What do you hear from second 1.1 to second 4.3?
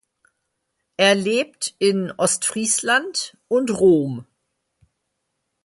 lebt in Ostfriesland und Rom.